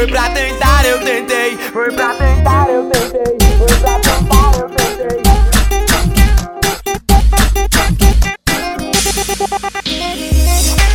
[0.00, 1.58] Foi pra tentar, eu tentei.
[1.74, 3.36] Foi pra tentar, eu tentei.
[3.58, 5.22] Foi pra tentar, eu tentei.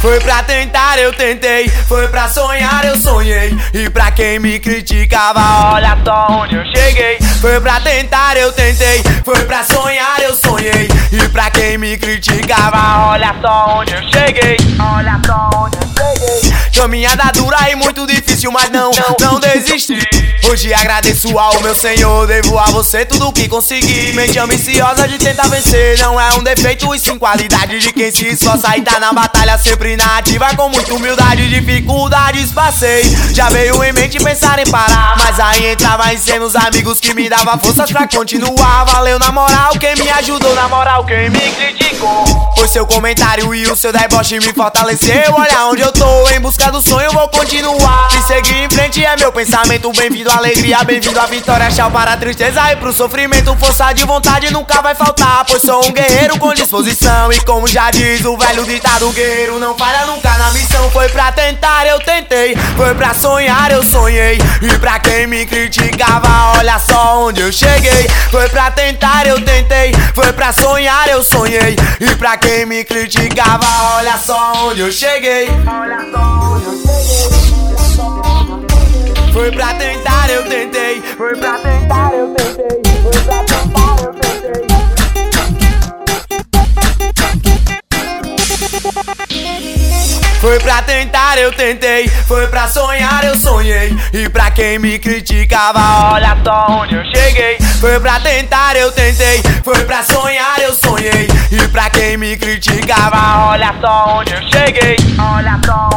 [0.01, 1.69] Foi pra tentar, eu tentei.
[1.69, 3.55] Foi pra sonhar, eu sonhei.
[3.75, 7.19] E pra quem me criticava, olha só onde eu cheguei.
[7.39, 9.03] Foi pra tentar, eu tentei.
[9.23, 10.89] Foi pra sonhar, eu sonhei.
[11.11, 14.57] E pra quem me criticava, olha só onde eu cheguei.
[14.79, 15.84] Olha só onde eu.
[16.75, 18.91] Caminhada dura e muito difícil, mas não,
[19.21, 20.14] não desisti.
[20.55, 24.13] Hoje agradeço ao meu Senhor, devo a você tudo que consegui.
[24.13, 28.25] Mente ambiciosa de tentar vencer, não é um defeito e sim qualidade de quem se
[28.25, 30.55] esforça e tá na batalha sempre na ativa.
[30.55, 33.03] Com muita humildade, dificuldades passei.
[33.33, 37.13] Já veio em mente pensar em parar, mas aí entrava em cena os amigos que
[37.13, 38.85] me davam forças pra continuar.
[38.85, 42.23] Valeu na moral, quem me ajudou, na moral, quem me criticou.
[42.57, 45.33] Foi seu comentário e o seu deboche me fortaleceu.
[45.33, 48.07] Olha onde eu tô, em busca do sonho, vou continuar.
[48.17, 49.91] E seguir em frente é meu pensamento.
[49.91, 51.67] Bem-vindo à alegria, bem-vindo à vitória.
[51.69, 53.55] Tchau para a tristeza e pro sofrimento.
[53.57, 55.43] Força de vontade nunca vai faltar.
[55.45, 57.31] Pois sou um guerreiro com disposição.
[57.31, 60.89] E como já diz o velho ditado, guerreiro não falha nunca na missão.
[60.91, 62.55] Foi pra tentar, eu tentei.
[62.77, 64.37] Foi pra sonhar, eu sonhei.
[64.61, 68.07] E pra quem me criticava, olha só onde eu cheguei.
[68.31, 69.93] Foi pra tentar, eu tentei.
[70.13, 71.75] Foi pra sonhar, eu sonhei.
[71.99, 75.49] E pra quem me criticava, olha só onde eu cheguei.
[75.49, 76.19] Olha só
[76.53, 77.64] onde eu cheguei.
[79.45, 81.03] Foi pra tentar, eu tentei.
[81.15, 82.81] Foi pra tentar, eu tentei.
[83.03, 84.65] Foi pra tentar, eu tentei.
[90.41, 92.07] Foi pra tentar, eu tentei.
[92.27, 93.95] Foi pra sonhar, eu sonhei.
[94.13, 97.59] E pra quem me criticava, olha só onde eu cheguei.
[97.79, 99.43] Foi pra tentar, eu tentei.
[99.63, 101.27] Foi pra sonhar, eu sonhei.
[101.51, 104.97] E pra quem me criticava, olha só onde eu cheguei.
[105.19, 105.94] Olha só.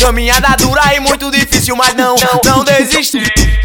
[0.00, 3.22] Caminhada dura e muito difícil, mas não, não desisti.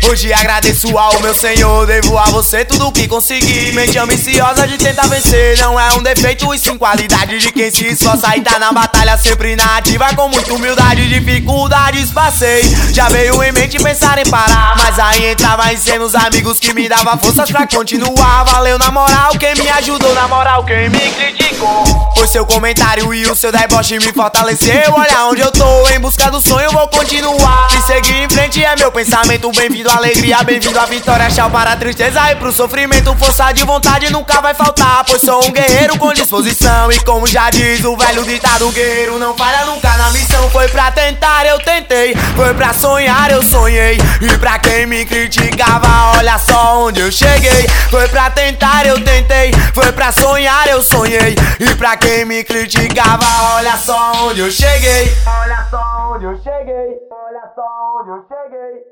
[0.08, 3.72] Hoje agradeço ao meu Senhor, devo a você tudo que consegui.
[3.72, 7.88] Mente ambiciosa de tentar vencer, não é um defeito e sim qualidade de quem se
[7.88, 10.14] esforça e tá na batalha sempre na ativa.
[10.14, 12.62] Com muita humildade, dificuldades passei.
[12.94, 16.90] Já veio em mente pensar em parar, mas aí entrava em os amigos que me
[16.90, 18.44] davam forças pra continuar.
[18.44, 19.25] Valeu na moral, quem
[19.66, 21.84] me ajudou, na moral, quem me criticou.
[22.16, 24.94] Foi seu comentário e o seu deboche me fortaleceu.
[24.96, 27.68] Olha onde eu tô, em busca do sonho, vou continuar.
[27.76, 29.52] E seguir em frente é meu pensamento.
[29.52, 31.28] Bem-vindo à alegria, bem-vindo à vitória.
[31.30, 33.16] Tchau para a tristeza e pro sofrimento.
[33.16, 35.04] Força de vontade nunca vai faltar.
[35.04, 36.92] Pois sou um guerreiro com disposição.
[36.92, 40.48] E como já diz o velho ditado, guerreiro não falha nunca na missão.
[40.52, 42.16] Foi pra tentar, eu tentei.
[42.36, 43.98] Foi pra sonhar, eu sonhei.
[44.22, 47.68] E pra quem me criticava, olha só onde eu cheguei.
[47.90, 49.55] Foi pra tentar, eu tentei.
[49.74, 51.36] Foi pra sonhar, eu sonhei.
[51.60, 55.16] E pra quem me criticava, olha só onde eu cheguei.
[55.26, 57.00] Olha só onde eu cheguei.
[57.12, 58.86] Olha só onde eu cheguei.